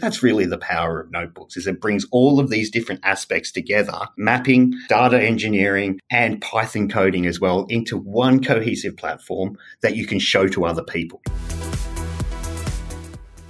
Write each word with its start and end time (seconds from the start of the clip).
That's 0.00 0.22
really 0.22 0.46
the 0.46 0.56
power 0.56 0.98
of 0.98 1.10
notebooks 1.10 1.58
is 1.58 1.66
it 1.66 1.78
brings 1.78 2.06
all 2.10 2.40
of 2.40 2.48
these 2.48 2.70
different 2.70 3.02
aspects 3.04 3.52
together, 3.52 3.98
mapping, 4.16 4.72
data 4.88 5.20
engineering 5.20 6.00
and 6.10 6.40
Python 6.40 6.88
coding 6.88 7.26
as 7.26 7.38
well 7.38 7.66
into 7.68 7.98
one 7.98 8.42
cohesive 8.42 8.96
platform 8.96 9.58
that 9.82 9.96
you 9.96 10.06
can 10.06 10.18
show 10.18 10.48
to 10.48 10.64
other 10.64 10.82
people. 10.82 11.20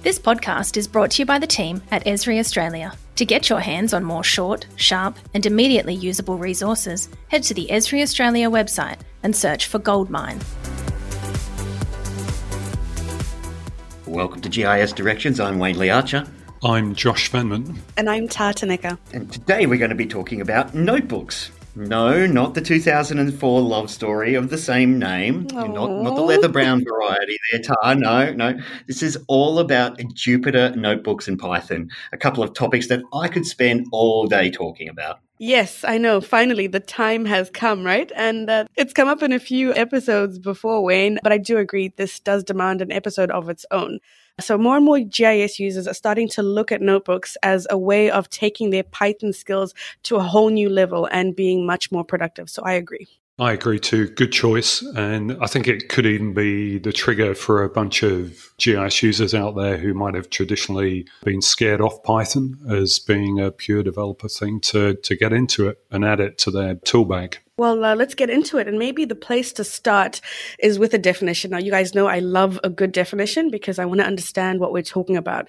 This 0.01 0.19
podcast 0.19 0.75
is 0.75 0.89
brought 0.89 1.11
to 1.11 1.21
you 1.21 1.25
by 1.25 1.39
the 1.39 1.47
team 1.47 1.81
at 1.89 2.03
Esri 2.05 2.37
Australia. 2.37 2.93
To 3.15 3.23
get 3.25 3.49
your 3.49 3.61
hands 3.61 3.93
on 3.93 4.03
more 4.03 4.23
short, 4.23 4.65
sharp, 4.75 5.17
and 5.33 5.45
immediately 5.45 5.93
usable 5.93 6.37
resources, 6.37 7.07
head 7.29 7.43
to 7.43 7.53
the 7.53 7.67
Esri 7.71 8.01
Australia 8.01 8.49
website 8.49 8.99
and 9.23 9.33
search 9.33 9.67
for 9.67 9.79
Goldmine. 9.79 10.41
Welcome 14.05 14.41
to 14.41 14.49
GIS 14.49 14.91
Directions. 14.91 15.39
I'm 15.39 15.57
Wayne 15.57 15.77
Lee 15.77 15.89
Archer. 15.89 16.25
I'm 16.63 16.93
Josh 16.93 17.31
Venman. 17.31 17.75
And 17.97 18.07
I'm 18.07 18.27
Tartanika. 18.27 18.99
And 19.13 19.31
today 19.33 19.65
we're 19.65 19.79
going 19.79 19.89
to 19.89 19.95
be 19.95 20.05
talking 20.05 20.41
about 20.41 20.75
notebooks. 20.75 21.49
No, 21.75 22.27
not 22.27 22.53
the 22.53 22.61
2004 22.61 23.61
love 23.61 23.89
story 23.89 24.35
of 24.35 24.51
the 24.51 24.59
same 24.59 24.99
name. 24.99 25.47
Not, 25.51 25.73
not 25.73 26.15
the 26.15 26.21
leather 26.21 26.49
brown 26.49 26.83
variety 26.83 27.35
there, 27.51 27.61
Tar. 27.61 27.95
No, 27.95 28.31
no. 28.33 28.59
This 28.85 29.01
is 29.01 29.17
all 29.27 29.57
about 29.57 29.97
Jupyter 29.97 30.75
notebooks 30.75 31.27
in 31.27 31.35
Python. 31.35 31.89
A 32.13 32.17
couple 32.17 32.43
of 32.43 32.53
topics 32.53 32.87
that 32.89 33.01
I 33.11 33.27
could 33.27 33.47
spend 33.47 33.87
all 33.91 34.27
day 34.27 34.51
talking 34.51 34.87
about. 34.87 35.17
Yes, 35.43 35.83
I 35.83 35.97
know. 35.97 36.21
Finally, 36.21 36.67
the 36.67 36.79
time 36.79 37.25
has 37.25 37.49
come, 37.49 37.83
right? 37.83 38.11
And 38.15 38.47
uh, 38.47 38.65
it's 38.77 38.93
come 38.93 39.07
up 39.07 39.23
in 39.23 39.33
a 39.33 39.39
few 39.39 39.73
episodes 39.73 40.37
before, 40.37 40.83
Wayne, 40.83 41.17
but 41.23 41.31
I 41.31 41.39
do 41.39 41.57
agree 41.57 41.87
this 41.87 42.19
does 42.19 42.43
demand 42.43 42.79
an 42.79 42.91
episode 42.91 43.31
of 43.31 43.49
its 43.49 43.65
own. 43.71 43.97
So 44.39 44.55
more 44.55 44.75
and 44.75 44.85
more 44.85 44.99
GIS 44.99 45.57
users 45.57 45.87
are 45.87 45.95
starting 45.95 46.27
to 46.29 46.43
look 46.43 46.71
at 46.71 46.79
notebooks 46.79 47.37
as 47.41 47.65
a 47.71 47.77
way 47.77 48.11
of 48.11 48.29
taking 48.29 48.69
their 48.69 48.83
Python 48.83 49.33
skills 49.33 49.73
to 50.03 50.17
a 50.17 50.23
whole 50.23 50.51
new 50.51 50.69
level 50.69 51.07
and 51.11 51.35
being 51.35 51.65
much 51.65 51.91
more 51.91 52.03
productive. 52.03 52.47
So 52.47 52.61
I 52.61 52.73
agree. 52.73 53.07
I 53.41 53.53
agree 53.53 53.79
too. 53.79 54.07
Good 54.07 54.31
choice. 54.31 54.83
And 54.83 55.35
I 55.41 55.47
think 55.47 55.67
it 55.67 55.89
could 55.89 56.05
even 56.05 56.31
be 56.31 56.77
the 56.77 56.93
trigger 56.93 57.33
for 57.33 57.63
a 57.63 57.69
bunch 57.69 58.03
of 58.03 58.53
GIS 58.59 59.01
users 59.01 59.33
out 59.33 59.55
there 59.55 59.77
who 59.77 59.95
might 59.95 60.13
have 60.13 60.29
traditionally 60.29 61.07
been 61.23 61.41
scared 61.41 61.81
off 61.81 62.03
Python 62.03 62.59
as 62.69 62.99
being 62.99 63.39
a 63.39 63.49
pure 63.49 63.81
developer 63.81 64.29
thing 64.29 64.59
to, 64.61 64.93
to 64.93 65.15
get 65.15 65.33
into 65.33 65.67
it 65.67 65.79
and 65.89 66.05
add 66.05 66.19
it 66.19 66.37
to 66.37 66.51
their 66.51 66.75
tool 66.75 67.03
bag. 67.03 67.39
Well, 67.57 67.83
uh, 67.83 67.95
let's 67.95 68.13
get 68.13 68.29
into 68.29 68.59
it. 68.59 68.67
And 68.67 68.77
maybe 68.77 69.05
the 69.05 69.15
place 69.15 69.51
to 69.53 69.63
start 69.63 70.21
is 70.59 70.77
with 70.77 70.93
a 70.93 70.99
definition. 70.99 71.49
Now, 71.49 71.57
you 71.57 71.71
guys 71.71 71.95
know 71.95 72.05
I 72.05 72.19
love 72.19 72.59
a 72.63 72.69
good 72.69 72.91
definition 72.91 73.49
because 73.49 73.79
I 73.79 73.85
want 73.85 74.01
to 74.01 74.05
understand 74.05 74.59
what 74.59 74.71
we're 74.71 74.83
talking 74.83 75.17
about. 75.17 75.47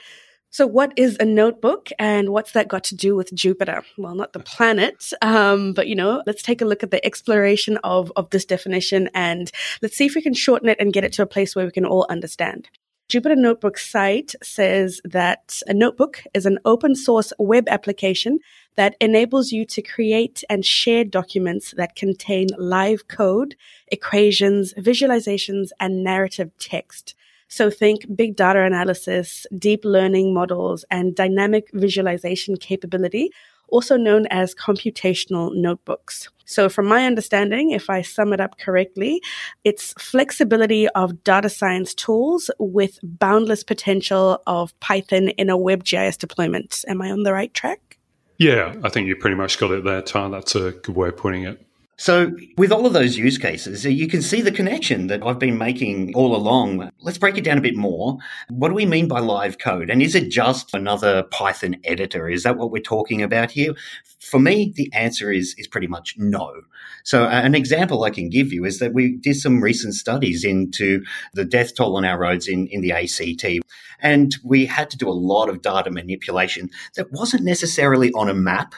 So, 0.54 0.66
what 0.66 0.92
is 0.98 1.16
a 1.18 1.24
notebook 1.24 1.88
and 1.98 2.28
what's 2.28 2.52
that 2.52 2.68
got 2.68 2.84
to 2.84 2.94
do 2.94 3.16
with 3.16 3.34
Jupyter? 3.34 3.84
Well, 3.96 4.14
not 4.14 4.34
the 4.34 4.38
planet, 4.38 5.10
um, 5.22 5.72
but 5.72 5.86
you 5.86 5.94
know, 5.94 6.22
let's 6.26 6.42
take 6.42 6.60
a 6.60 6.66
look 6.66 6.82
at 6.82 6.90
the 6.90 7.02
exploration 7.06 7.78
of, 7.78 8.12
of 8.16 8.28
this 8.28 8.44
definition 8.44 9.08
and 9.14 9.50
let's 9.80 9.96
see 9.96 10.04
if 10.04 10.14
we 10.14 10.20
can 10.20 10.34
shorten 10.34 10.68
it 10.68 10.76
and 10.78 10.92
get 10.92 11.04
it 11.04 11.12
to 11.14 11.22
a 11.22 11.26
place 11.26 11.56
where 11.56 11.64
we 11.64 11.72
can 11.72 11.86
all 11.86 12.04
understand. 12.10 12.68
Jupyter 13.08 13.34
Notebook 13.34 13.78
site 13.78 14.34
says 14.42 15.00
that 15.04 15.62
a 15.66 15.72
notebook 15.72 16.22
is 16.34 16.44
an 16.44 16.58
open 16.66 16.96
source 16.96 17.32
web 17.38 17.66
application 17.70 18.38
that 18.76 18.94
enables 19.00 19.52
you 19.52 19.64
to 19.64 19.80
create 19.80 20.44
and 20.50 20.66
share 20.66 21.04
documents 21.04 21.72
that 21.78 21.96
contain 21.96 22.48
live 22.58 23.08
code, 23.08 23.56
equations, 23.88 24.74
visualizations, 24.74 25.70
and 25.80 26.04
narrative 26.04 26.50
text. 26.58 27.14
So 27.52 27.68
think 27.68 28.06
big 28.16 28.34
data 28.34 28.62
analysis, 28.62 29.46
deep 29.58 29.84
learning 29.84 30.32
models, 30.32 30.86
and 30.90 31.14
dynamic 31.14 31.68
visualization 31.74 32.56
capability, 32.56 33.28
also 33.68 33.98
known 33.98 34.26
as 34.30 34.54
computational 34.54 35.54
notebooks. 35.54 36.30
So 36.46 36.70
from 36.70 36.86
my 36.86 37.04
understanding, 37.04 37.72
if 37.72 37.90
I 37.90 38.00
sum 38.00 38.32
it 38.32 38.40
up 38.40 38.58
correctly, 38.58 39.20
it's 39.64 39.92
flexibility 39.98 40.88
of 40.94 41.22
data 41.24 41.50
science 41.50 41.92
tools 41.92 42.50
with 42.58 42.98
boundless 43.02 43.64
potential 43.64 44.40
of 44.46 44.72
Python 44.80 45.28
in 45.28 45.50
a 45.50 45.58
WebGIS 45.58 46.16
deployment. 46.16 46.86
Am 46.88 47.02
I 47.02 47.10
on 47.10 47.22
the 47.22 47.34
right 47.34 47.52
track? 47.52 47.98
Yeah, 48.38 48.74
I 48.82 48.88
think 48.88 49.08
you 49.08 49.16
pretty 49.16 49.36
much 49.36 49.58
got 49.58 49.72
it 49.72 49.84
there, 49.84 50.00
Tar. 50.00 50.30
That's 50.30 50.54
a 50.54 50.70
good 50.70 50.96
way 50.96 51.08
of 51.08 51.18
putting 51.18 51.42
it. 51.42 51.60
So, 52.02 52.34
with 52.58 52.72
all 52.72 52.84
of 52.84 52.94
those 52.94 53.16
use 53.16 53.38
cases, 53.38 53.86
uh, 53.86 53.88
you 53.88 54.08
can 54.08 54.22
see 54.22 54.40
the 54.40 54.50
connection 54.50 55.06
that 55.06 55.22
I've 55.22 55.38
been 55.38 55.56
making 55.56 56.12
all 56.16 56.34
along. 56.34 56.90
Let's 57.00 57.16
break 57.16 57.38
it 57.38 57.44
down 57.44 57.58
a 57.58 57.60
bit 57.60 57.76
more. 57.76 58.18
What 58.48 58.70
do 58.70 58.74
we 58.74 58.86
mean 58.86 59.06
by 59.06 59.20
live 59.20 59.58
code? 59.58 59.88
And 59.88 60.02
is 60.02 60.16
it 60.16 60.28
just 60.28 60.74
another 60.74 61.22
Python 61.22 61.76
editor? 61.84 62.28
Is 62.28 62.42
that 62.42 62.56
what 62.56 62.72
we're 62.72 62.82
talking 62.82 63.22
about 63.22 63.52
here? 63.52 63.76
For 64.18 64.40
me, 64.40 64.72
the 64.74 64.92
answer 64.92 65.30
is, 65.30 65.54
is 65.58 65.68
pretty 65.68 65.86
much 65.86 66.16
no. 66.18 66.62
So, 67.04 67.22
uh, 67.22 67.28
an 67.28 67.54
example 67.54 68.02
I 68.02 68.10
can 68.10 68.28
give 68.28 68.52
you 68.52 68.64
is 68.64 68.80
that 68.80 68.92
we 68.92 69.16
did 69.18 69.36
some 69.36 69.62
recent 69.62 69.94
studies 69.94 70.42
into 70.42 71.04
the 71.34 71.44
death 71.44 71.76
toll 71.76 71.96
on 71.96 72.04
our 72.04 72.18
roads 72.18 72.48
in, 72.48 72.66
in 72.66 72.80
the 72.80 72.90
ACT. 72.90 73.64
And 74.00 74.34
we 74.42 74.66
had 74.66 74.90
to 74.90 74.96
do 74.96 75.08
a 75.08 75.10
lot 75.10 75.48
of 75.48 75.62
data 75.62 75.92
manipulation 75.92 76.68
that 76.96 77.12
wasn't 77.12 77.44
necessarily 77.44 78.10
on 78.10 78.28
a 78.28 78.34
map 78.34 78.74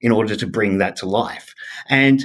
in 0.00 0.10
order 0.10 0.36
to 0.36 0.46
bring 0.46 0.78
that 0.78 0.96
to 0.96 1.06
life. 1.06 1.54
And 1.90 2.24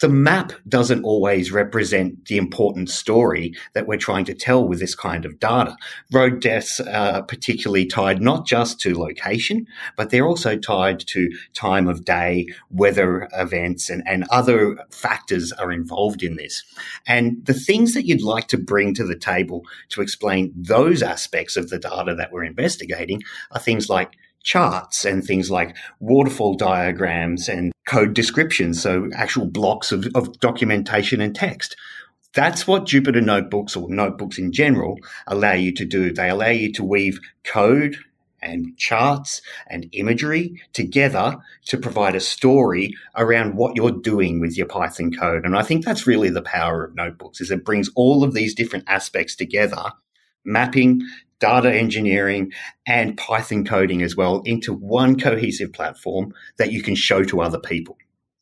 the 0.00 0.08
map 0.08 0.52
doesn't 0.68 1.04
always 1.04 1.50
represent 1.50 2.26
the 2.26 2.36
important 2.36 2.90
story 2.90 3.54
that 3.72 3.86
we're 3.86 3.96
trying 3.96 4.26
to 4.26 4.34
tell 4.34 4.66
with 4.66 4.78
this 4.78 4.94
kind 4.94 5.24
of 5.24 5.38
data. 5.40 5.74
Road 6.12 6.40
deaths 6.40 6.80
are 6.80 7.22
particularly 7.22 7.86
tied 7.86 8.20
not 8.20 8.46
just 8.46 8.78
to 8.80 8.98
location, 8.98 9.66
but 9.96 10.10
they're 10.10 10.26
also 10.26 10.56
tied 10.56 11.00
to 11.00 11.30
time 11.54 11.88
of 11.88 12.04
day, 12.04 12.46
weather 12.70 13.28
events, 13.32 13.88
and, 13.88 14.02
and 14.06 14.24
other 14.30 14.76
factors 14.90 15.50
are 15.52 15.72
involved 15.72 16.22
in 16.22 16.36
this. 16.36 16.62
And 17.06 17.44
the 17.46 17.54
things 17.54 17.94
that 17.94 18.06
you'd 18.06 18.22
like 18.22 18.48
to 18.48 18.58
bring 18.58 18.92
to 18.94 19.04
the 19.04 19.18
table 19.18 19.64
to 19.90 20.02
explain 20.02 20.52
those 20.54 21.02
aspects 21.02 21.56
of 21.56 21.70
the 21.70 21.78
data 21.78 22.14
that 22.14 22.32
we're 22.32 22.44
investigating 22.44 23.22
are 23.50 23.60
things 23.60 23.88
like 23.88 24.16
charts 24.46 25.04
and 25.04 25.24
things 25.24 25.50
like 25.50 25.76
waterfall 25.98 26.54
diagrams 26.54 27.48
and 27.48 27.72
code 27.86 28.14
descriptions, 28.14 28.80
so 28.80 29.10
actual 29.14 29.44
blocks 29.44 29.92
of, 29.92 30.06
of 30.14 30.38
documentation 30.40 31.20
and 31.20 31.34
text. 31.34 31.76
That's 32.32 32.66
what 32.66 32.84
Jupyter 32.84 33.24
notebooks 33.24 33.76
or 33.76 33.90
notebooks 33.90 34.38
in 34.38 34.52
general 34.52 34.98
allow 35.26 35.52
you 35.52 35.74
to 35.74 35.84
do. 35.84 36.12
They 36.12 36.30
allow 36.30 36.50
you 36.50 36.72
to 36.74 36.84
weave 36.84 37.18
code 37.44 37.96
and 38.40 38.76
charts 38.76 39.42
and 39.68 39.88
imagery 39.92 40.62
together 40.72 41.38
to 41.66 41.78
provide 41.78 42.14
a 42.14 42.20
story 42.20 42.94
around 43.16 43.56
what 43.56 43.74
you're 43.74 43.90
doing 43.90 44.40
with 44.40 44.56
your 44.56 44.66
Python 44.66 45.12
code. 45.12 45.44
And 45.44 45.56
I 45.56 45.62
think 45.62 45.84
that's 45.84 46.06
really 46.06 46.30
the 46.30 46.42
power 46.42 46.84
of 46.84 46.94
notebooks 46.94 47.40
is 47.40 47.50
it 47.50 47.64
brings 47.64 47.90
all 47.96 48.22
of 48.22 48.34
these 48.34 48.54
different 48.54 48.84
aspects 48.86 49.34
together, 49.34 49.92
mapping, 50.44 51.02
data 51.40 51.72
engineering 51.72 52.52
and 52.86 53.16
Python 53.16 53.64
coding 53.64 54.02
as 54.02 54.16
well 54.16 54.42
into 54.44 54.72
one 54.72 55.18
cohesive 55.18 55.72
platform 55.72 56.34
that 56.58 56.72
you 56.72 56.82
can 56.82 56.94
show 56.94 57.22
to 57.24 57.40
other 57.40 57.58
people. 57.58 57.96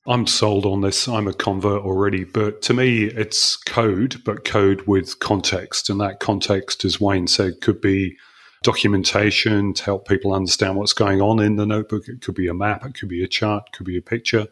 I'm 0.07 0.27
sold 0.27 0.67
on 0.67 0.83
this. 0.83 1.09
I'm 1.09 1.27
a 1.27 1.33
convert 1.33 1.83
already, 1.83 2.25
but 2.25 2.61
to 2.63 2.75
me, 2.75 3.05
it's 3.05 3.57
code, 3.57 4.23
but 4.25 4.45
code 4.45 4.83
with 4.87 5.19
context. 5.19 5.89
And 5.89 5.99
that 6.01 6.21
context, 6.21 6.85
as 6.85 7.01
Wayne 7.01 7.27
said, 7.27 7.63
could 7.63 7.81
be 7.81 8.17
documentation 8.63 9.73
to 9.75 9.85
help 9.85 10.07
people 10.07 10.35
understand 10.35 10.77
what's 10.77 10.93
going 10.93 11.23
on 11.23 11.41
in 11.41 11.57
the 11.57 11.67
notebook. 11.67 12.09
It 12.09 12.21
could 12.21 12.35
be 12.35 12.49
a 12.49 12.55
map, 12.55 12.85
it 12.85 12.95
could 12.95 13.09
be 13.09 13.25
a 13.25 13.29
chart, 13.29 13.65
it 13.69 13.77
could 13.77 13.87
be 13.87 13.97
a 13.97 14.03
picture. 14.03 14.47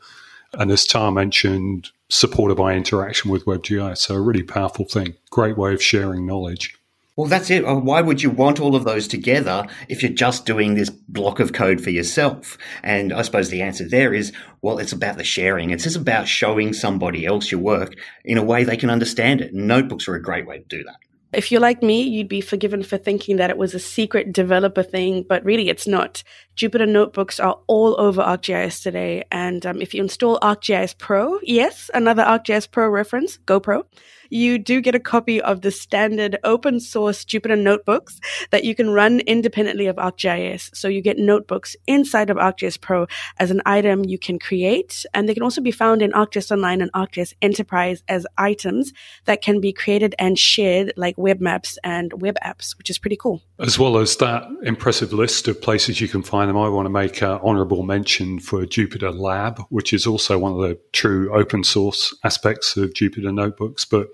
And 0.54 0.70
as 0.70 0.86
Tar 0.86 1.10
mentioned, 1.10 1.91
supported 2.09 2.56
by 2.56 2.74
interaction 2.74 3.30
with 3.30 3.44
WebGIS. 3.44 3.98
So, 3.98 4.14
a 4.14 4.20
really 4.20 4.42
powerful 4.42 4.84
thing. 4.84 5.14
Great 5.30 5.56
way 5.56 5.72
of 5.72 5.82
sharing 5.82 6.26
knowledge. 6.26 6.76
Well, 7.15 7.27
that's 7.27 7.50
it. 7.50 7.65
Uh, 7.67 7.75
why 7.75 8.00
would 8.00 8.23
you 8.23 8.31
want 8.31 8.59
all 8.59 8.75
of 8.75 8.84
those 8.84 9.06
together 9.06 9.67
if 9.86 10.03
you're 10.03 10.13
just 10.13 10.47
doing 10.47 10.75
this 10.75 10.89
block 10.89 11.41
of 11.41 11.53
code 11.53 11.83
for 11.83 11.91
yourself? 11.91 12.57
And 12.83 13.13
I 13.13 13.21
suppose 13.21 13.51
the 13.51 13.60
answer 13.60 13.86
there 13.86 14.15
is, 14.15 14.33
well, 14.63 14.78
it's 14.78 14.92
about 14.92 15.19
the 15.19 15.25
sharing. 15.25 15.71
It's 15.71 15.84
just 15.84 15.97
about 15.97 16.27
showing 16.27 16.72
somebody 16.72 17.27
else 17.27 17.51
your 17.51 17.60
work 17.60 17.97
in 18.25 18.39
a 18.39 18.42
way 18.42 18.65
they 18.65 18.78
can 18.78 18.89
understand 18.89 19.42
it. 19.42 19.53
notebooks 19.53 20.09
are 20.09 20.15
a 20.15 20.22
great 20.22 20.47
way 20.47 20.60
to 20.60 20.65
do 20.65 20.83
that. 20.84 20.97
If 21.34 21.51
you're 21.51 21.63
like 21.63 21.83
me, 21.83 22.03
you'd 22.03 22.28
be 22.28 22.42
forgiven 22.42 22.83
for 22.83 22.98
thinking 22.98 23.36
that 23.36 23.51
it 23.51 23.57
was 23.57 23.75
a 23.75 23.78
secret 23.78 24.33
developer 24.33 24.83
thing, 24.83 25.25
but 25.27 25.45
really 25.45 25.69
it's 25.69 25.86
not. 25.86 26.22
Jupyter 26.57 26.89
notebooks 26.89 27.41
are 27.41 27.59
all 27.66 27.98
over 27.98 28.22
ArcGIS 28.22 28.83
today. 28.83 29.25
And 29.31 29.65
um, 29.66 29.81
if 29.81 29.95
you 29.95 30.03
install 30.03 30.39
ArcGIS 30.41 30.97
Pro, 30.97 31.41
yes, 31.42 31.91
another 31.92 32.22
ArcGIS 32.22 32.71
Pro 32.71 32.89
reference, 32.89 33.39
GoPro, 33.39 33.84
you 34.33 34.59
do 34.59 34.81
get 34.81 34.95
a 34.95 35.01
copy 35.01 35.41
of 35.43 35.61
the 35.61 35.71
standard 35.71 36.39
open 36.43 36.81
source 36.81 37.25
Jupyter 37.25 37.59
notebooks 37.59 38.19
that 38.51 38.65
you 38.65 38.75
can 38.75 38.91
run 38.91 39.21
independently 39.21 39.87
of 39.87 39.97
ArcGIS. 39.97 40.75
So 40.75 40.89
you 40.89 41.03
get 41.03 41.19
notebooks 41.19 41.77
inside 41.87 42.31
of 42.31 42.39
ArcGIS 42.39 42.81
Pro 42.81 43.07
as 43.39 43.51
an 43.51 43.61
item 43.67 44.05
you 44.05 44.19
can 44.19 44.39
create. 44.39 45.05
And 45.13 45.29
they 45.29 45.34
can 45.34 45.43
also 45.43 45.61
be 45.61 45.71
found 45.71 46.01
in 46.01 46.13
ArcGIS 46.13 46.51
Online 46.51 46.81
and 46.81 46.91
ArcGIS 46.93 47.34
Enterprise 47.43 48.03
as 48.09 48.27
items 48.39 48.93
that 49.27 49.43
can 49.43 49.61
be 49.61 49.73
created 49.73 50.15
and 50.19 50.39
shared 50.39 50.95
like 50.97 51.19
web 51.19 51.41
maps 51.41 51.79
and 51.84 52.23
web 52.23 52.37
apps, 52.43 52.77
which 52.79 52.89
is 52.89 52.99
pretty 52.99 53.17
cool. 53.17 53.43
As 53.59 53.79
well 53.79 53.99
as 53.99 54.17
that 54.17 54.45
impressive 54.63 55.13
list 55.13 55.47
of 55.47 55.61
places 55.61 56.01
you 56.01 56.09
can 56.09 56.23
find 56.23 56.49
them, 56.49 56.57
I 56.57 56.71
want 56.71 56.87
to 56.87 56.91
make 56.91 57.21
an 57.21 57.39
honorable 57.43 57.83
mention 57.83 58.41
for 58.41 58.65
Jupyter 58.65 59.17
Lab, 59.17 59.61
which 59.69 59.93
is 59.93 60.07
also 60.07 60.39
one 60.39 60.53
of 60.53 60.59
the 60.59 60.79
true 60.93 61.33
open 61.34 61.65
source 61.65 62.17
aspects 62.25 62.79
of 62.79 62.95
Jupyter 62.95 63.33
Notebooks, 63.33 63.84
but 63.84 64.09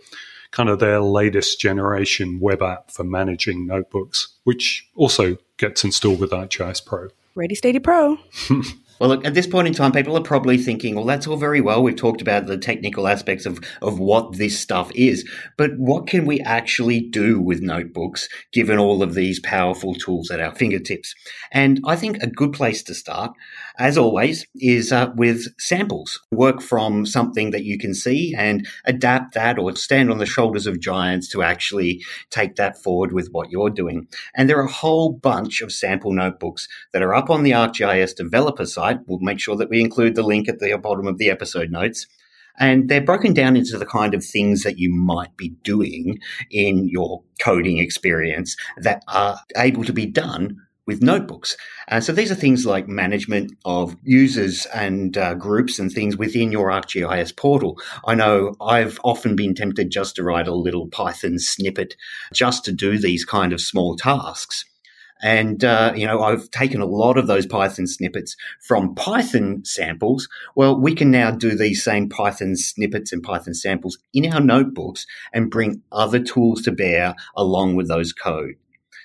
kind 0.51 0.69
of 0.69 0.79
their 0.79 1.01
latest 1.01 1.61
generation 1.61 2.41
web 2.41 2.63
app 2.63 2.91
for 2.91 3.05
managing 3.05 3.67
notebooks, 3.67 4.37
which 4.45 4.89
also 4.95 5.37
gets 5.57 5.85
installed 5.85 6.21
with 6.21 6.31
ArcGIS 6.31 6.85
Pro. 6.85 7.09
Ready 7.35 7.55
Steady 7.55 7.79
Pro. 7.79 8.19
Well, 9.01 9.11
look, 9.11 9.25
at 9.25 9.35
this 9.35 9.47
point 9.47 9.69
in 9.69 9.75
time, 9.75 9.93
people 9.93 10.17
are 10.17 10.23
probably 10.23 10.59
thinking, 10.59 10.97
well, 10.97 11.05
that's 11.05 11.27
all 11.27 11.37
very 11.37 11.61
well. 11.61 11.83
We've 11.83 11.95
talked 11.95 12.21
about 12.21 12.47
the 12.47 12.59
technical 12.59 13.07
aspects 13.07 13.47
of, 13.47 13.61
of 13.81 14.01
what 14.01 14.39
this 14.39 14.59
stuff 14.59 14.91
is, 14.95 15.29
but 15.57 15.71
what 15.77 16.09
can 16.09 16.27
we 16.27 16.41
actually 16.41 17.01
do 17.01 17.41
with 17.41 17.63
notebooks 17.63 18.29
given 18.53 18.79
all 18.79 19.03
of 19.03 19.15
these 19.15 19.39
powerful 19.39 19.95
tools 19.95 20.33
at 20.33 20.41
our 20.41 20.53
fingertips? 20.55 21.15
And 21.53 21.81
I 21.87 21.95
think 21.95 22.17
a 22.19 22.27
good 22.27 22.53
place 22.53 22.83
to 22.85 22.95
start, 22.95 23.33
as 23.79 23.97
always, 23.97 24.47
is 24.57 24.91
uh, 24.91 25.13
with 25.15 25.47
samples. 25.61 26.21
Work 26.33 26.61
from 26.61 27.07
something 27.07 27.53
that 27.53 27.65
you 27.65 27.79
can 27.79 27.95
see 27.95 28.35
and 28.37 28.67
adapt 28.85 29.35
that 29.35 29.61
or 29.61 29.77
stand 29.77 30.11
on 30.11 30.19
the 30.19 30.27
shoulders 30.27 30.67
of 30.67 30.81
giants 30.81 31.29
to 31.29 31.43
actually 31.43 32.03
take 32.31 32.57
that 32.57 32.83
forward 32.83 33.13
with 33.13 33.29
what 33.31 33.51
you're 33.51 33.71
doing. 33.71 34.09
And 34.35 34.49
there 34.49 34.59
are 34.59 34.65
a 34.65 34.73
whole 34.73 35.13
bunch 35.13 35.61
of 35.61 35.73
sample 35.73 36.13
notebooks 36.13 36.67
that 36.93 37.03
are 37.03 37.15
up 37.15 37.31
on 37.31 37.45
the 37.45 37.53
ArcGIS 37.53 38.17
developer 38.17 38.67
site 38.67 38.88
website. 38.89 39.05
We'll 39.07 39.19
make 39.21 39.41
sure 39.41 39.57
that 39.57 39.71
we 39.71 39.81
include 39.81 40.15
the 40.15 40.23
link 40.23 40.49
at 40.49 40.59
the 40.59 40.77
bottom 40.79 41.07
of 41.07 41.19
the 41.19 41.31
episode 41.31 41.71
notes. 41.71 42.07
And 42.61 42.89
they're 42.89 43.01
broken 43.01 43.35
down 43.35 43.57
into 43.57 43.79
the 43.79 43.87
kind 43.87 44.15
of 44.15 44.25
things 44.25 44.65
that 44.65 44.79
you 44.79 44.93
might 44.93 45.37
be 45.37 45.51
doing 45.63 46.19
in 46.51 46.89
your 46.89 47.23
coding 47.41 47.79
experience 47.79 48.57
that 48.79 49.05
are 49.07 49.39
able 49.57 49.85
to 49.85 49.93
be 49.93 50.07
done 50.07 50.57
with 50.85 51.03
notebooks. 51.03 51.57
Uh, 51.89 52.01
so 52.01 52.13
these 52.13 52.33
are 52.33 52.35
things 52.35 52.67
like 52.67 52.89
management 52.89 53.53
of 53.65 53.95
users 54.03 54.67
and 54.75 55.17
uh, 55.17 55.35
groups 55.35 55.79
and 55.79 55.93
things 55.93 56.17
within 56.17 56.51
your 56.51 56.71
ArcGIS 56.71 57.37
portal. 57.37 57.79
I 58.07 58.17
know 58.17 58.55
I've 58.61 58.99
often 59.05 59.37
been 59.37 59.55
tempted 59.55 59.91
just 59.91 60.17
to 60.17 60.25
write 60.25 60.49
a 60.49 60.55
little 60.55 60.89
Python 60.89 61.39
snippet 61.39 61.95
just 62.33 62.65
to 62.65 62.73
do 62.73 62.99
these 62.99 63.25
kind 63.25 63.53
of 63.53 63.61
small 63.61 63.97
tasks. 63.97 64.65
And, 65.23 65.65
uh, 65.65 65.93
you 65.97 66.07
know, 66.07 66.23
I've 66.23 66.51
taken 66.51 66.81
a 66.81 66.87
lot 66.87 67.19
of 67.19 67.27
those 67.27 67.47
Python 67.47 67.87
snippets 67.87 68.37
from 68.67 68.95
Python 68.95 69.65
samples. 69.65 70.29
Well, 70.55 70.79
we 70.79 70.95
can 70.95 71.11
now 71.11 71.31
do 71.31 71.57
these 71.57 71.83
same 71.83 72.09
Python 72.09 72.57
snippets 72.57 73.13
and 73.13 73.23
Python 73.23 73.55
samples 73.55 73.99
in 74.13 74.33
our 74.33 74.41
notebooks 74.41 75.07
and 75.33 75.51
bring 75.51 75.83
other 75.91 76.21
tools 76.21 76.63
to 76.63 76.73
bear 76.73 77.15
along 77.37 77.75
with 77.75 77.89
those 77.89 78.13
code. 78.13 78.55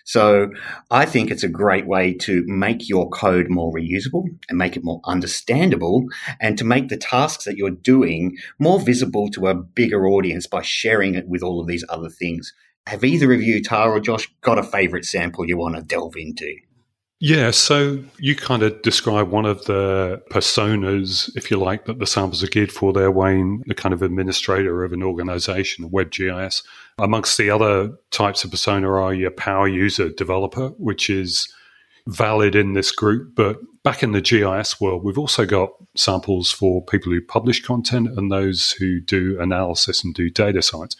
So 0.06 0.50
I 0.92 1.06
think 1.06 1.32
it's 1.32 1.44
a 1.44 1.50
great 1.50 1.88
way 1.88 2.14
to 2.14 2.44
make 2.46 2.90
your 2.90 3.10
code 3.10 3.50
more 3.50 3.74
reusable 3.74 4.26
and 4.50 4.58
make 4.58 4.76
it 4.76 4.84
more 4.84 5.00
understandable 5.06 6.06
and 6.42 6.58
to 6.58 6.66
make 6.66 6.90
the 6.90 6.98
tasks 6.98 7.46
that 7.46 7.56
you're 7.56 7.70
doing 7.70 8.38
more 8.60 8.80
visible 8.80 9.30
to 9.30 9.48
a 9.48 9.56
bigger 9.56 10.06
audience 10.06 10.46
by 10.46 10.62
sharing 10.62 11.16
it 11.16 11.28
with 11.28 11.42
all 11.42 11.62
of 11.62 11.68
these 11.68 11.86
other 11.88 12.10
things. 12.10 12.54
Have 12.88 13.04
either 13.04 13.32
of 13.34 13.42
you, 13.42 13.62
Tara 13.62 13.92
or 13.92 14.00
Josh, 14.00 14.30
got 14.42 14.60
a 14.60 14.64
favorite 14.64 15.06
sample 15.06 15.48
you 15.48 15.58
want 15.58 15.76
to 15.76 15.82
delve 15.82 16.16
into? 16.16 16.56
Yeah, 17.20 17.52
so 17.52 18.04
you 18.20 18.36
kind 18.36 18.64
of 18.64 18.82
describe 18.82 19.30
one 19.30 19.46
of 19.46 19.64
the 19.64 20.22
personas, 20.30 21.30
if 21.38 21.50
you 21.50 21.56
like, 21.56 21.86
that 21.86 22.00
the 22.00 22.06
samples 22.06 22.44
are 22.44 22.48
geared 22.48 22.72
for 22.72 22.92
there, 22.92 23.10
Wayne, 23.10 23.64
the 23.66 23.74
kind 23.74 23.94
of 23.94 24.02
administrator 24.02 24.84
of 24.84 24.92
an 24.92 25.02
organization, 25.02 25.90
WebGIS. 25.90 26.64
Amongst 26.98 27.38
the 27.38 27.50
other 27.50 27.92
types 28.12 28.44
of 28.44 28.52
persona 28.52 28.92
are 28.92 29.14
your 29.14 29.32
power 29.32 29.70
user 29.70 30.10
developer, 30.10 30.70
which 30.72 31.10
is 31.10 31.48
valid 32.08 32.56
in 32.56 32.74
this 32.74 32.92
group. 32.92 33.36
But 33.36 33.58
back 33.84 34.04
in 34.04 34.12
the 34.12 34.20
GIS 34.20 34.82
world, 34.82 35.06
we've 35.06 35.18
also 35.18 35.46
got 35.46 35.70
samples 35.96 36.52
for 36.52 36.84
people 36.84 37.14
who 37.14 37.22
publish 37.22 37.64
content 37.64 38.10
and 38.18 38.30
those 38.30 38.72
who 38.72 39.00
do 39.00 39.40
analysis 39.40 40.04
and 40.04 40.14
do 40.14 40.30
data 40.30 40.62
science 40.62 40.98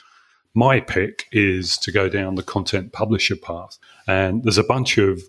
my 0.54 0.80
pick 0.80 1.26
is 1.32 1.78
to 1.78 1.92
go 1.92 2.10
down 2.10 2.36
the 2.36 2.44
content 2.44 2.92
publisher 2.92 3.36
path. 3.36 3.78
And 4.08 4.44
there's 4.44 4.58
a 4.58 4.64
bunch 4.64 4.98
of 4.98 5.22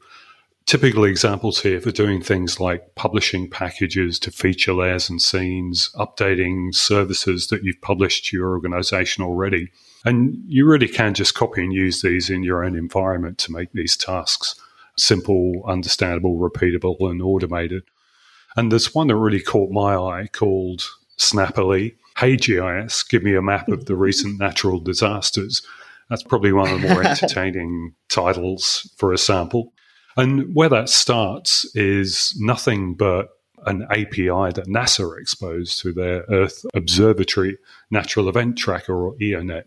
typical 0.67 1.05
examples 1.05 1.61
here 1.61 1.81
for 1.81 1.91
doing 1.91 2.23
things 2.23 2.61
like 2.61 2.94
publishing 2.94 3.49
packages 3.49 4.19
to 4.19 4.31
feature 4.31 4.73
layers 4.73 5.11
and 5.11 5.21
scenes, 5.21 5.91
updating 5.94 6.75
services 6.75 7.49
that 7.49 7.62
you've 7.62 7.81
published 7.81 8.26
to 8.26 8.37
your 8.37 8.50
organization 8.50 9.25
already. 9.25 9.71
And 10.05 10.43
you 10.47 10.67
really 10.67 10.88
can 10.88 11.15
just 11.15 11.35
copy 11.35 11.62
and 11.62 11.73
use 11.73 12.03
these 12.03 12.31
in 12.31 12.43
your 12.43 12.65
own 12.65 12.76
environment 12.76 13.38
to 13.38 13.53
make 13.53 13.73
these 13.73 13.97
tasks 13.97 14.61
simple, 14.97 15.62
understandable, 15.67 16.38
repeatable, 16.38 17.11
and 17.11 17.21
automated. 17.21 17.82
And 18.56 18.71
there's 18.71 18.94
one 18.94 19.09
that 19.09 19.17
really 19.17 19.41
caught 19.41 19.71
my 19.71 19.97
eye 19.97 20.29
called 20.32 20.85
Snappily, 21.17 21.97
Hey 22.16 22.37
GIS, 22.37 23.02
give 23.02 23.25
me 23.25 23.34
a 23.34 23.43
map 23.43 23.69
of 23.69 23.87
the 23.87 23.96
recent 23.96 24.38
natural 24.38 24.78
disasters. 24.78 25.62
That's 26.08 26.22
probably 26.22 26.52
one 26.52 26.70
of 26.72 26.81
the 26.81 26.88
more 26.88 27.02
entertaining 27.06 27.94
titles 28.08 28.88
for 28.96 29.12
a 29.12 29.19
sample. 29.19 29.72
And 30.16 30.55
where 30.55 30.69
that 30.69 30.88
starts 30.88 31.64
is 31.75 32.32
nothing 32.38 32.94
but 32.94 33.31
an 33.66 33.82
API 33.90 34.52
that 34.52 34.69
NASA 34.69 35.19
exposed 35.19 35.81
to 35.81 35.93
their 35.93 36.25
Earth 36.31 36.64
Observatory 36.72 37.58
Natural 37.90 38.28
Event 38.28 38.58
Tracker 38.58 38.94
or 38.94 39.16
EONET. 39.16 39.64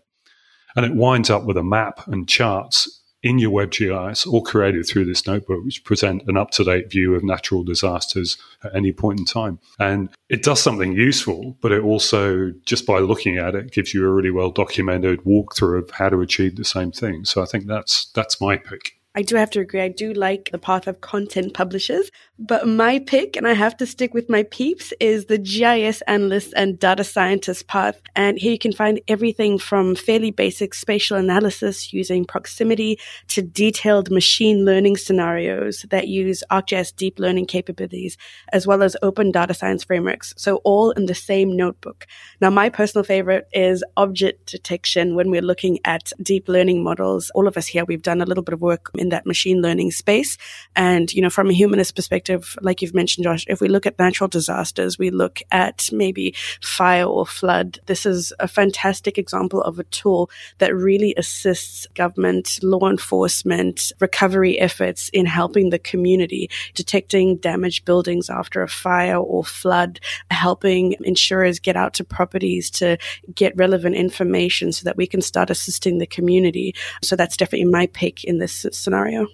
And 0.75 0.85
it 0.85 0.95
winds 0.95 1.29
up 1.29 1.43
with 1.43 1.57
a 1.57 1.63
map 1.63 2.07
and 2.07 2.29
charts 2.29 2.96
in 3.27 3.39
your 3.39 3.51
WebGIS, 3.51 4.25
all 4.25 4.41
created 4.41 4.87
through 4.87 5.03
this 5.03 5.27
notebook, 5.27 5.63
which 5.65 5.83
present 5.83 6.23
an 6.27 6.37
up 6.37 6.51
to 6.51 6.63
date 6.63 6.89
view 6.89 7.13
of 7.13 7.25
natural 7.25 7.61
disasters 7.61 8.37
at 8.63 8.73
any 8.73 8.93
point 8.93 9.19
in 9.19 9.25
time. 9.25 9.59
And 9.79 10.07
it 10.29 10.43
does 10.43 10.61
something 10.61 10.93
useful, 10.93 11.57
but 11.61 11.73
it 11.73 11.83
also, 11.83 12.53
just 12.65 12.85
by 12.85 12.99
looking 12.99 13.37
at 13.37 13.53
it, 13.53 13.71
gives 13.71 13.93
you 13.93 14.05
a 14.05 14.09
really 14.09 14.31
well 14.31 14.49
documented 14.49 15.25
walkthrough 15.25 15.83
of 15.83 15.91
how 15.91 16.07
to 16.07 16.21
achieve 16.21 16.55
the 16.55 16.63
same 16.63 16.93
thing. 16.93 17.25
So 17.25 17.41
I 17.41 17.45
think 17.45 17.67
that's 17.67 18.05
that's 18.13 18.39
my 18.39 18.55
pick. 18.55 18.96
I 19.17 19.23
do 19.23 19.35
have 19.35 19.49
to 19.51 19.59
agree. 19.61 19.81
I 19.81 19.87
do 19.87 20.13
like 20.13 20.51
the 20.51 20.59
path 20.59 20.85
of 20.85 21.01
content 21.01 21.55
publishers, 21.55 22.11
but 22.37 22.67
my 22.67 22.99
pick, 22.99 23.35
and 23.35 23.47
I 23.47 23.53
have 23.53 23.75
to 23.77 23.87
stick 23.87 24.13
with 24.13 24.29
my 24.29 24.43
peeps, 24.43 24.93
is 24.99 25.25
the 25.25 25.39
GIS 25.39 26.01
analyst 26.01 26.53
and 26.55 26.77
data 26.77 27.03
scientist 27.03 27.65
path. 27.65 27.99
And 28.15 28.37
here 28.37 28.51
you 28.51 28.59
can 28.59 28.73
find 28.73 29.01
everything 29.07 29.57
from 29.57 29.95
fairly 29.95 30.29
basic 30.29 30.75
spatial 30.75 31.17
analysis 31.17 31.91
using 31.91 32.25
proximity 32.25 32.99
to 33.29 33.41
detailed 33.41 34.11
machine 34.11 34.65
learning 34.65 34.97
scenarios 34.97 35.83
that 35.89 36.07
use 36.07 36.43
ArcGIS 36.51 36.95
deep 36.95 37.17
learning 37.17 37.47
capabilities, 37.47 38.19
as 38.53 38.67
well 38.67 38.83
as 38.83 38.95
open 39.01 39.31
data 39.31 39.55
science 39.55 39.83
frameworks. 39.83 40.35
So 40.37 40.57
all 40.57 40.91
in 40.91 41.07
the 41.07 41.15
same 41.15 41.57
notebook. 41.57 42.05
Now, 42.39 42.51
my 42.51 42.69
personal 42.69 43.03
favorite 43.03 43.47
is 43.51 43.83
object 43.97 44.51
detection 44.51 45.15
when 45.15 45.31
we're 45.31 45.41
looking 45.41 45.79
at 45.85 46.11
deep 46.21 46.47
learning 46.47 46.83
models. 46.83 47.31
All 47.33 47.47
of 47.47 47.57
us 47.57 47.65
here, 47.65 47.83
we've 47.83 48.03
done 48.03 48.21
a 48.21 48.25
little 48.25 48.43
bit 48.43 48.53
of 48.53 48.61
work 48.61 48.91
in 48.93 49.06
in 49.07 49.11
that 49.11 49.25
machine 49.25 49.61
learning 49.61 49.91
space. 49.91 50.37
And, 50.75 51.13
you 51.13 51.21
know, 51.21 51.29
from 51.29 51.49
a 51.49 51.53
humanist 51.53 51.95
perspective, 51.95 52.57
like 52.61 52.81
you've 52.81 52.93
mentioned, 52.93 53.23
Josh, 53.23 53.45
if 53.47 53.61
we 53.61 53.69
look 53.69 53.85
at 53.85 53.97
natural 53.97 54.27
disasters, 54.27 54.99
we 54.99 55.09
look 55.09 55.39
at 55.49 55.87
maybe 55.93 56.35
fire 56.61 57.05
or 57.05 57.25
flood. 57.25 57.79
This 57.85 58.05
is 58.05 58.33
a 58.39 58.47
fantastic 58.47 59.17
example 59.17 59.61
of 59.61 59.79
a 59.79 59.85
tool 59.85 60.29
that 60.57 60.75
really 60.75 61.13
assists 61.17 61.87
government, 61.95 62.59
law 62.61 62.89
enforcement, 62.89 63.93
recovery 64.01 64.59
efforts 64.59 65.09
in 65.09 65.25
helping 65.25 65.69
the 65.69 65.79
community, 65.79 66.49
detecting 66.73 67.37
damaged 67.37 67.85
buildings 67.85 68.29
after 68.29 68.61
a 68.61 68.67
fire 68.67 69.17
or 69.17 69.43
flood, 69.43 69.99
helping 70.31 70.95
insurers 71.01 71.59
get 71.59 71.77
out 71.77 71.93
to 71.93 72.03
properties 72.03 72.69
to 72.69 72.97
get 73.33 73.55
relevant 73.55 73.95
information 73.95 74.73
so 74.73 74.83
that 74.83 74.97
we 74.97 75.07
can 75.07 75.21
start 75.21 75.49
assisting 75.49 75.97
the 75.97 76.07
community. 76.07 76.75
So 77.01 77.15
that's 77.15 77.37
definitely 77.37 77.71
my 77.71 77.87
pick 77.87 78.23
in 78.23 78.39
this 78.39 78.65
scenario 78.71 78.96
scenario. 78.97 79.27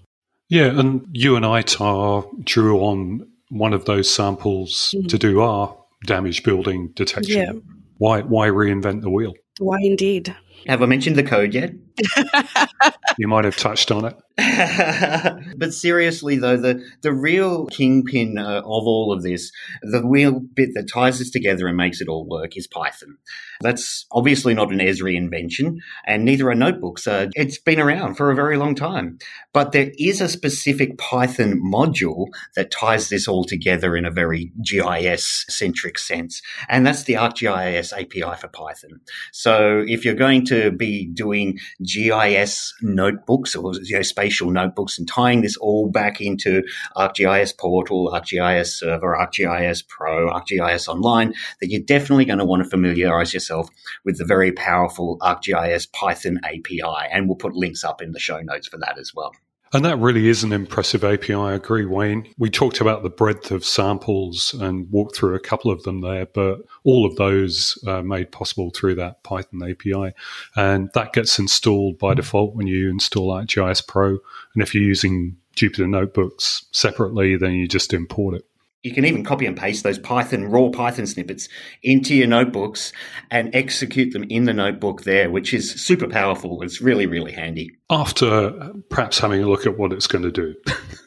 Yeah, 0.49 0.79
and 0.79 1.07
you 1.11 1.35
and 1.35 1.45
I, 1.45 1.61
Tar, 1.61 2.25
drew 2.43 2.79
on 2.79 3.27
one 3.49 3.73
of 3.73 3.85
those 3.85 4.13
samples 4.13 4.93
mm-hmm. 4.95 5.07
to 5.07 5.17
do 5.17 5.41
our 5.41 5.75
damage 6.05 6.43
building 6.43 6.89
detection. 6.93 7.41
Yeah. 7.41 7.51
Why, 7.97 8.21
why 8.21 8.47
reinvent 8.47 9.01
the 9.01 9.09
wheel? 9.09 9.33
Why 9.59 9.77
indeed? 9.81 10.35
Have 10.67 10.81
I 10.81 10.85
mentioned 10.85 11.15
the 11.15 11.23
code 11.23 11.53
yet? 11.53 11.73
you 13.17 13.27
might 13.27 13.45
have 13.45 13.57
touched 13.57 13.91
on 13.91 14.05
it. 14.05 14.17
but 15.57 15.73
seriously, 15.73 16.37
though, 16.37 16.57
the, 16.57 16.83
the 17.01 17.13
real 17.13 17.67
kingpin 17.67 18.39
uh, 18.39 18.61
of 18.61 18.87
all 18.87 19.13
of 19.13 19.21
this, 19.21 19.51
the 19.83 20.03
real 20.03 20.39
bit 20.39 20.69
that 20.73 20.89
ties 20.91 21.19
this 21.19 21.29
together 21.29 21.67
and 21.67 21.77
makes 21.77 22.01
it 22.01 22.07
all 22.07 22.27
work 22.27 22.57
is 22.57 22.65
Python. 22.65 23.17
That's 23.61 24.07
obviously 24.11 24.55
not 24.55 24.71
an 24.71 24.79
Esri 24.79 25.15
invention, 25.15 25.81
and 26.05 26.25
neither 26.25 26.49
are 26.49 26.55
notebooks. 26.55 27.05
Uh, 27.05 27.27
it's 27.35 27.59
been 27.59 27.79
around 27.79 28.15
for 28.15 28.31
a 28.31 28.35
very 28.35 28.57
long 28.57 28.73
time. 28.73 29.19
But 29.53 29.71
there 29.71 29.91
is 29.99 30.19
a 30.19 30.27
specific 30.27 30.97
Python 30.97 31.61
module 31.63 32.27
that 32.55 32.71
ties 32.71 33.09
this 33.09 33.27
all 33.27 33.43
together 33.43 33.95
in 33.95 34.03
a 34.03 34.11
very 34.11 34.51
GIS 34.65 35.45
centric 35.47 35.99
sense, 35.99 36.41
and 36.67 36.87
that's 36.87 37.03
the 37.03 37.13
ArcGIS 37.13 37.93
API 37.93 38.39
for 38.39 38.47
Python. 38.47 39.01
So 39.31 39.83
if 39.87 40.03
you're 40.03 40.15
going 40.15 40.45
to 40.47 40.71
be 40.71 41.05
doing 41.05 41.59
GIS 41.83 42.73
notebooks 42.81 43.55
or 43.55 43.73
you 43.83 43.95
know, 43.97 44.01
spatial 44.01 44.51
notebooks 44.51 44.97
and 44.97 45.07
tying 45.07 45.41
this 45.41 45.57
all 45.57 45.89
back 45.89 46.21
into 46.21 46.63
ArcGIS 46.95 47.57
Portal, 47.57 48.11
ArcGIS 48.11 48.67
Server, 48.67 49.15
ArcGIS 49.15 49.87
Pro, 49.87 50.29
ArcGIS 50.29 50.87
Online, 50.87 51.33
that 51.61 51.69
you're 51.69 51.81
definitely 51.81 52.25
going 52.25 52.39
to 52.39 52.45
want 52.45 52.63
to 52.63 52.69
familiarize 52.69 53.33
yourself 53.33 53.69
with 54.05 54.17
the 54.17 54.25
very 54.25 54.51
powerful 54.51 55.17
ArcGIS 55.19 55.91
Python 55.91 56.39
API. 56.43 57.09
And 57.11 57.27
we'll 57.27 57.35
put 57.35 57.55
links 57.55 57.83
up 57.83 58.01
in 58.01 58.11
the 58.11 58.19
show 58.19 58.39
notes 58.39 58.67
for 58.67 58.77
that 58.77 58.97
as 58.97 59.13
well. 59.15 59.33
And 59.73 59.83
that 59.85 59.97
really 59.97 60.29
is 60.29 60.43
an 60.43 60.53
impressive 60.53 61.03
API. 61.03 61.33
I 61.33 61.53
agree, 61.53 61.85
Wayne. 61.85 62.31
We 62.37 62.51
talked 62.51 62.79
about 62.79 63.01
the 63.01 63.09
breadth 63.09 63.49
of 63.49 63.65
samples 63.65 64.53
and 64.53 64.89
walked 64.91 65.15
through 65.15 65.33
a 65.33 65.39
couple 65.39 65.71
of 65.71 65.81
them 65.81 66.01
there, 66.01 66.27
but 66.27 66.59
all 66.83 67.07
of 67.07 67.15
those 67.15 67.77
are 67.87 68.03
made 68.03 68.31
possible 68.31 68.69
through 68.69 68.95
that 68.95 69.23
Python 69.23 69.63
API. 69.67 70.13
And 70.55 70.91
that 70.93 71.13
gets 71.13 71.39
installed 71.39 71.97
by 71.97 72.13
default 72.13 72.53
when 72.53 72.67
you 72.67 72.91
install 72.91 73.33
ArcGIS 73.33 73.87
Pro. 73.87 74.09
And 74.09 74.61
if 74.61 74.75
you're 74.75 74.83
using 74.83 75.37
Jupyter 75.55 75.89
Notebooks 75.89 76.67
separately, 76.71 77.35
then 77.35 77.53
you 77.53 77.67
just 77.67 77.93
import 77.93 78.35
it 78.35 78.45
you 78.83 78.93
can 78.93 79.05
even 79.05 79.23
copy 79.23 79.45
and 79.45 79.57
paste 79.57 79.83
those 79.83 79.97
Python, 79.97 80.45
raw 80.45 80.69
Python 80.69 81.07
snippets 81.07 81.47
into 81.81 82.13
your 82.13 82.27
notebooks 82.27 82.91
and 83.31 83.53
execute 83.55 84.11
them 84.11 84.25
in 84.29 84.43
the 84.43 84.53
notebook 84.53 85.03
there, 85.03 85.31
which 85.31 85.53
is 85.53 85.71
super 85.71 86.07
powerful. 86.07 86.61
It's 86.61 86.81
really, 86.81 87.05
really 87.05 87.31
handy. 87.31 87.71
After 87.89 88.27
uh, 88.27 88.73
perhaps 88.89 89.19
having 89.19 89.41
a 89.41 89.47
look 89.47 89.65
at 89.65 89.77
what 89.77 89.93
it's 89.93 90.07
going 90.07 90.23
to 90.23 90.31
do. 90.31 90.55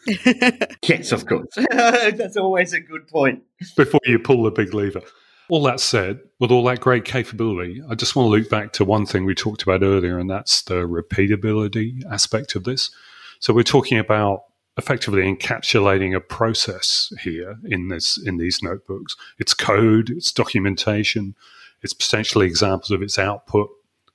yes, 0.82 1.12
of 1.12 1.26
course. 1.26 1.48
That's 1.70 2.38
always 2.38 2.72
a 2.72 2.80
good 2.80 3.06
point. 3.08 3.42
Before 3.76 4.00
you 4.06 4.18
pull 4.18 4.42
the 4.42 4.50
big 4.50 4.72
lever. 4.72 5.02
All 5.48 5.62
that 5.64 5.78
said, 5.78 6.20
with 6.40 6.50
all 6.50 6.64
that 6.64 6.80
great 6.80 7.04
capability, 7.04 7.80
I 7.88 7.94
just 7.94 8.16
want 8.16 8.26
to 8.26 8.30
loop 8.30 8.50
back 8.50 8.72
to 8.74 8.84
one 8.84 9.06
thing 9.06 9.24
we 9.24 9.34
talked 9.34 9.62
about 9.62 9.82
earlier, 9.82 10.18
and 10.18 10.28
that's 10.28 10.62
the 10.62 10.86
repeatability 10.88 12.02
aspect 12.10 12.56
of 12.56 12.64
this. 12.64 12.90
So 13.38 13.52
we're 13.52 13.62
talking 13.62 13.98
about 13.98 14.40
effectively 14.76 15.22
encapsulating 15.22 16.14
a 16.14 16.20
process 16.20 17.12
here 17.22 17.58
in 17.64 17.88
this 17.88 18.18
in 18.18 18.36
these 18.36 18.62
notebooks. 18.62 19.16
It's 19.38 19.54
code, 19.54 20.10
it's 20.10 20.32
documentation, 20.32 21.34
it's 21.82 21.94
potentially 21.94 22.46
examples 22.46 22.90
of 22.90 23.02
its 23.02 23.18
output, 23.18 23.70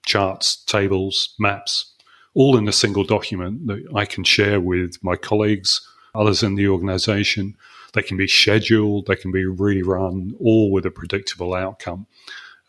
charts, 0.05 0.57
tables, 0.65 1.35
maps, 1.39 1.93
all 2.33 2.57
in 2.57 2.67
a 2.67 2.73
single 2.73 3.03
document 3.03 3.67
that 3.67 3.83
I 3.95 4.05
can 4.05 4.23
share 4.23 4.59
with 4.59 5.03
my 5.03 5.15
colleagues, 5.15 5.81
others 6.13 6.43
in 6.43 6.55
the 6.55 6.67
organization. 6.67 7.55
They 7.93 8.03
can 8.03 8.15
be 8.15 8.27
scheduled, 8.27 9.07
they 9.07 9.17
can 9.17 9.31
be 9.31 9.43
rerun, 9.43 10.33
all 10.39 10.71
with 10.71 10.85
a 10.85 10.91
predictable 10.91 11.53
outcome. 11.53 12.07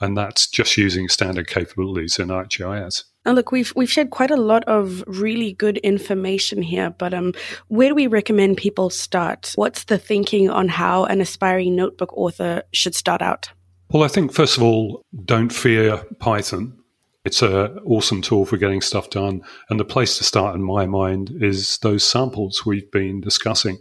And 0.01 0.17
that's 0.17 0.49
just 0.49 0.77
using 0.77 1.09
standard 1.09 1.47
capabilities 1.47 2.19
in 2.19 2.29
ArcGIS. 2.29 3.05
Now, 3.25 3.33
look, 3.33 3.53
we've 3.53 3.73
we've 3.77 3.91
shared 3.91 4.11
quite 4.11 4.33
a 4.33 4.37
lot 4.37 4.65
of 4.65 5.05
really 5.07 5.53
good 5.53 5.79
information 5.79 6.61
here, 6.61 6.91
but 6.91 7.15
um, 7.15 7.35
where 7.69 7.91
do 7.91 7.95
we 7.95 8.09
recommend 8.09 8.57
people 8.57 8.91
start? 8.91 9.53
What's 9.55 9.85
the 9.85 9.99
thinking 9.99 10.51
on 10.51 10.69
how 10.69 11.05
an 11.05 11.21
aspiring 11.21 11.77
notebook 11.77 12.13
author 12.17 12.63
should 12.73 12.97
start 12.97 13.23
out? 13.23 13.51
Well, 13.91 14.03
I 14.03 14.09
think 14.09 14.33
first 14.33 14.57
of 14.57 14.63
all, 14.63 15.05
don't 15.25 15.53
fear 15.53 15.99
Python. 16.19 16.79
It's 17.25 17.43
an 17.43 17.79
awesome 17.87 18.23
tool 18.23 18.45
for 18.45 18.57
getting 18.57 18.81
stuff 18.81 19.09
done, 19.11 19.43
and 19.71 19.79
the 19.79 19.85
place 19.85 20.19
to 20.19 20.25
start, 20.25 20.57
in 20.57 20.63
my 20.65 20.87
mind, 20.87 21.31
is 21.41 21.79
those 21.79 22.03
samples 22.03 22.67
we've 22.67 22.91
been 22.91 23.21
discussing. 23.21 23.79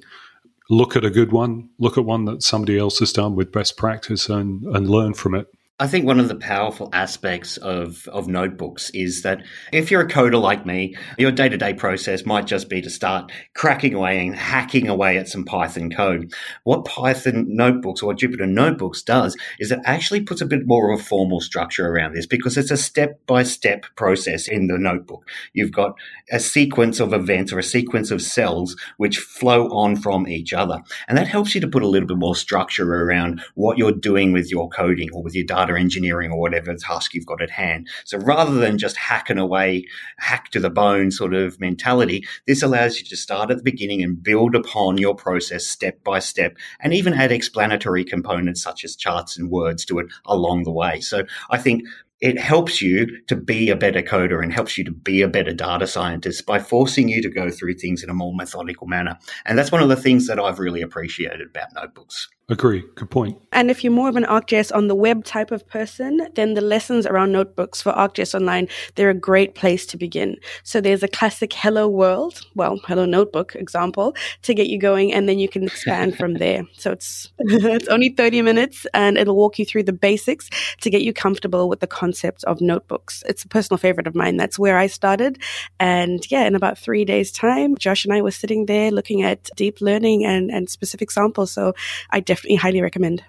Look 0.70 0.96
at 0.96 1.04
a 1.04 1.10
good 1.10 1.32
one. 1.32 1.70
Look 1.80 1.98
at 1.98 2.06
one 2.06 2.26
that 2.26 2.44
somebody 2.44 2.78
else 2.78 3.00
has 3.00 3.12
done 3.12 3.36
with 3.36 3.52
best 3.52 3.76
practice, 3.76 4.30
and 4.30 4.64
and 4.76 4.88
learn 4.88 5.16
from 5.16 5.34
it. 5.34 5.48
I 5.82 5.88
think 5.88 6.06
one 6.06 6.20
of 6.20 6.28
the 6.28 6.36
powerful 6.36 6.90
aspects 6.94 7.58
of, 7.58 8.08
of 8.10 8.28
notebooks 8.28 8.92
is 8.92 9.24
that 9.24 9.44
if 9.74 9.90
you're 9.90 10.02
a 10.02 10.08
coder 10.08 10.40
like 10.40 10.64
me, 10.64 10.96
your 11.18 11.32
day 11.32 11.50
to 11.50 11.58
day 11.58 11.74
process 11.74 12.24
might 12.24 12.46
just 12.46 12.70
be 12.70 12.84
to 12.84 12.90
start 12.92 13.32
cracking 13.56 13.96
away 13.96 14.24
and 14.24 14.36
hacking 14.36 14.88
away 14.88 15.18
at 15.18 15.28
some 15.28 15.44
Python 15.44 15.90
code. 15.90 16.36
What 16.66 16.86
Python 16.86 17.46
notebooks 17.48 18.04
or 18.04 18.14
Jupyter 18.14 18.48
notebooks 18.48 19.02
does 19.02 19.36
is 19.58 19.72
it 19.72 19.80
actually 19.84 20.22
puts 20.22 20.40
a 20.40 20.46
bit 20.46 20.68
more 20.68 20.92
of 20.92 21.00
a 21.00 21.04
formal 21.04 21.42
structure 21.42 21.88
around 21.88 22.14
this 22.14 22.28
because 22.28 22.60
it's 22.60 22.70
a 22.70 22.78
step 22.78 23.20
by 23.26 23.42
step 23.42 23.86
process 23.96 24.48
in 24.48 24.68
the 24.68 24.78
notebook. 24.78 25.28
You've 25.54 25.72
got 25.72 25.96
a 26.32 26.40
sequence 26.40 27.00
of 27.00 27.12
events 27.12 27.52
or 27.52 27.58
a 27.58 27.64
sequence 27.64 28.12
of 28.12 28.22
cells 28.22 28.76
which 28.98 29.18
flow 29.18 29.68
on 29.70 29.96
from 29.96 30.28
each 30.28 30.54
other. 30.54 30.84
And 31.08 31.18
that 31.18 31.28
helps 31.28 31.56
you 31.56 31.62
to 31.62 31.68
put 31.68 31.82
a 31.82 31.88
little 31.88 32.08
bit 32.08 32.18
more 32.18 32.36
structure 32.36 33.04
around 33.04 33.42
what 33.56 33.80
you're 33.80 33.92
doing 33.92 34.32
with 34.32 34.52
your 34.52 34.70
coding 34.70 35.10
or 35.12 35.24
with 35.24 35.34
your 35.34 35.46
data 35.46 35.71
data 35.72 35.80
engineering 35.80 36.32
or 36.32 36.40
whatever 36.40 36.76
task 36.76 37.14
you've 37.14 37.26
got 37.26 37.42
at 37.42 37.50
hand. 37.50 37.88
So 38.06 38.18
rather 38.18 38.54
than 38.54 38.78
just 38.78 38.98
hacking 38.98 39.38
away, 39.38 39.86
hack 40.18 40.52
to 40.52 40.60
the 40.60 40.70
bone 40.70 41.12
sort 41.12 41.34
of 41.34 41.60
mentality, 41.60 42.26
this 42.48 42.64
allows 42.64 43.00
you 43.00 43.06
to 43.06 43.18
start 43.18 43.52
at 43.52 43.58
the 43.58 43.64
beginning 43.64 44.02
and 44.02 44.22
build 44.22 44.56
upon 44.56 44.98
your 44.98 45.16
process 45.16 45.66
step 45.66 46.04
by 46.04 46.20
step 46.20 46.58
and 46.80 46.94
even 46.94 47.14
add 47.14 47.32
explanatory 47.32 48.04
components 48.04 48.62
such 48.62 48.84
as 48.84 48.96
charts 48.96 49.38
and 49.38 49.50
words 49.50 49.86
to 49.86 50.00
it 50.00 50.08
along 50.26 50.64
the 50.64 50.72
way. 50.72 51.00
So 51.00 51.24
I 51.50 51.58
think 51.58 51.84
it 52.22 52.40
helps 52.40 52.82
you 52.84 53.20
to 53.28 53.36
be 53.36 53.72
a 53.72 53.76
better 53.76 54.04
coder 54.04 54.44
and 54.44 54.54
helps 54.54 54.78
you 54.78 54.84
to 54.84 54.92
be 54.92 55.24
a 55.24 55.28
better 55.28 55.54
data 55.54 55.88
scientist 55.88 56.46
by 56.46 56.60
forcing 56.60 57.10
you 57.10 57.20
to 57.20 57.30
go 57.30 57.50
through 57.50 57.74
things 57.74 58.04
in 58.04 58.12
a 58.12 58.14
more 58.14 58.34
methodical 58.36 58.86
manner. 58.86 59.18
And 59.46 59.58
that's 59.58 59.72
one 59.72 59.82
of 59.82 59.90
the 59.90 59.96
things 59.96 60.28
that 60.28 60.40
I've 60.40 60.60
really 60.60 60.84
appreciated 60.84 61.48
about 61.48 61.74
notebooks. 61.74 62.30
Agree. 62.52 62.84
Good 62.96 63.10
point. 63.10 63.38
And 63.54 63.72
if 63.72 63.82
you're 63.82 63.94
more 63.94 64.10
of 64.10 64.18
an 64.18 64.26
ArcGIS 64.26 64.76
on 64.76 64.88
the 64.88 64.96
web 64.96 65.24
type 65.24 65.52
of 65.52 65.66
person, 65.68 66.28
then 66.36 66.54
the 66.54 66.60
lessons 66.60 67.06
around 67.06 67.32
notebooks 67.32 67.82
for 67.82 67.94
ArcGIS 67.94 68.36
Online, 68.36 68.68
they're 68.96 69.10
a 69.10 69.14
great 69.14 69.56
place 69.56 69.86
to 69.86 69.98
begin. 69.98 70.36
So 70.64 70.82
there's 70.82 71.02
a 71.02 71.08
classic 71.08 71.54
Hello 71.54 71.88
World, 71.88 72.42
well, 72.54 72.78
Hello 72.86 73.06
Notebook 73.06 73.56
example 73.56 74.16
to 74.42 74.54
get 74.54 74.68
you 74.68 74.78
going, 74.78 75.14
and 75.14 75.30
then 75.30 75.40
you 75.40 75.48
can 75.48 75.64
expand 75.64 76.18
from 76.18 76.36
there. 76.36 76.64
So 76.74 76.92
it's 76.92 77.32
it's 77.40 77.88
only 77.88 78.10
30 78.10 78.42
minutes 78.42 78.86
and 78.94 79.18
it'll 79.18 79.38
walk 79.38 79.58
you 79.58 79.66
through 79.66 79.84
the 79.84 79.94
basics 79.94 80.50
to 80.82 80.90
get 80.90 81.04
you 81.04 81.14
comfortable 81.14 81.70
with 81.70 81.80
the 81.80 81.88
concept 81.88 82.44
of 82.44 82.60
notebooks. 82.60 83.24
It's 83.30 83.46
a 83.46 83.48
personal 83.48 83.78
favorite 83.78 84.08
of 84.08 84.16
mine. 84.16 84.36
That's 84.36 84.60
where 84.60 84.78
I 84.78 84.88
started. 84.88 85.42
And 85.80 86.30
yeah, 86.30 86.44
in 86.44 86.56
about 86.56 86.78
three 86.78 87.06
days' 87.06 87.32
time, 87.32 87.78
Josh 87.78 88.04
and 88.04 88.14
I 88.14 88.22
were 88.22 88.32
sitting 88.32 88.66
there 88.66 88.92
looking 88.92 89.24
at 89.24 89.50
deep 89.56 89.80
learning 89.80 90.26
and, 90.26 90.52
and 90.52 90.70
specific 90.70 91.12
samples. 91.12 91.52
So 91.52 91.76
I 92.10 92.20
definitely 92.20 92.41
definitely 92.42 92.56
highly 92.58 92.82
recommend. 92.82 93.24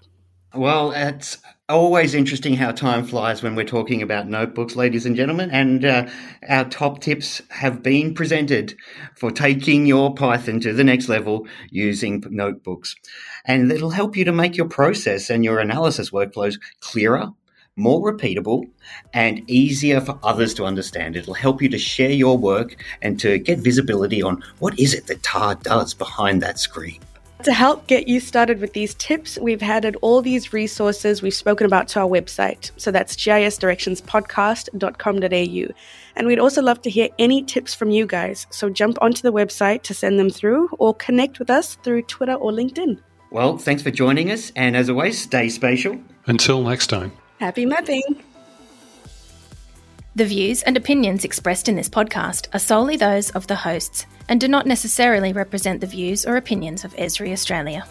Well, 0.55 0.93
it's 0.93 1.39
always 1.69 2.15
interesting 2.15 2.55
how 2.55 2.73
time 2.73 3.05
flies 3.05 3.43
when 3.43 3.55
we're 3.55 3.65
talking 3.65 4.03
about 4.03 4.29
notebooks, 4.29 4.77
ladies 4.77 5.07
and 5.07 5.17
gentlemen. 5.17 5.51
And 5.51 5.85
uh, 5.85 6.09
our 6.49 6.65
top 6.67 7.01
tips 7.01 7.41
have 7.51 7.83
been 7.83 8.15
presented 8.15 8.75
for 9.17 9.31
taking 9.31 9.87
your 9.87 10.15
Python 10.15 10.61
to 10.61 10.75
the 10.75 10.85
next 10.85 11.09
level 11.09 11.47
using 11.71 12.23
notebooks. 12.29 12.95
And 13.47 13.73
it'll 13.73 13.91
help 13.91 14.15
you 14.15 14.27
to 14.27 14.33
make 14.33 14.57
your 14.57 14.69
process 14.69 15.31
and 15.31 15.43
your 15.43 15.59
analysis 15.59 16.11
workflows 16.11 16.61
clearer, 16.81 17.31
more 17.77 18.13
repeatable, 18.13 18.65
and 19.15 19.49
easier 19.51 20.03
for 20.03 20.19
others 20.23 20.53
to 20.55 20.67
understand. 20.67 21.17
It'll 21.17 21.33
help 21.33 21.63
you 21.63 21.71
to 21.71 21.79
share 21.79 22.11
your 22.11 22.37
work 22.37 22.77
and 23.01 23.19
to 23.21 23.39
get 23.39 23.59
visibility 23.59 24.23
on 24.23 24.45
what 24.59 24.79
is 24.79 24.93
it 24.93 25.07
that 25.07 25.23
TAR 25.23 25.55
does 25.55 25.95
behind 25.95 26.43
that 26.43 26.59
screen. 26.59 27.01
To 27.45 27.53
help 27.53 27.87
get 27.89 28.07
you 28.07 28.21
started 28.21 28.61
with 28.61 28.73
these 28.73 28.95
tips, 28.95 29.37
we've 29.37 29.65
added 29.65 29.97
all 30.01 30.23
these 30.23 30.53
resources 30.53 31.23
we've 31.23 31.35
spoken 31.35 31.67
about 31.67 31.89
to 31.89 31.99
our 31.99 32.09
website. 32.09 32.71
So 32.77 32.93
that's 32.93 33.17
gisdirectionspodcast.com.au. 33.17 35.75
And 36.15 36.27
we'd 36.29 36.39
also 36.39 36.63
love 36.63 36.83
to 36.83 36.91
hear 36.91 37.09
any 37.19 37.43
tips 37.43 37.75
from 37.75 37.91
you 37.91 38.07
guys. 38.07 38.47
So 38.51 38.71
jump 38.71 38.97
onto 39.03 39.23
the 39.23 39.33
website 39.33 39.83
to 39.83 39.95
send 39.95 40.21
them 40.21 40.31
through 40.31 40.69
or 40.79 40.95
connect 40.95 41.41
with 41.41 41.51
us 41.51 41.75
through 41.83 42.03
Twitter 42.03 42.35
or 42.35 42.53
LinkedIn. 42.53 43.01
Well, 43.33 43.59
thanks 43.59 43.83
for 43.83 43.91
joining 43.91 44.31
us. 44.31 44.53
And 44.55 44.77
as 44.77 44.89
always, 44.89 45.21
stay 45.21 45.49
spatial. 45.49 45.99
Until 46.27 46.63
next 46.63 46.87
time. 46.87 47.11
Happy 47.41 47.67
mapping. 47.67 48.23
The 50.15 50.27
views 50.27 50.63
and 50.65 50.77
opinions 50.77 51.25
expressed 51.25 51.71
in 51.71 51.77
this 51.77 51.89
podcast 51.89 52.49
are 52.53 52.59
solely 52.59 52.99
those 52.99 53.31
of 53.31 53.47
the 53.47 53.55
hosts 53.55 54.05
and 54.29 54.39
do 54.39 54.47
not 54.47 54.67
necessarily 54.67 55.33
represent 55.33 55.81
the 55.81 55.87
views 55.87 56.27
or 56.27 56.37
opinions 56.37 56.85
of 56.85 56.95
Esri 56.97 57.33
Australia. 57.33 57.87